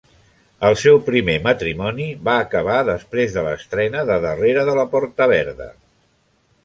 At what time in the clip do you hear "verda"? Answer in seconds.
5.35-5.69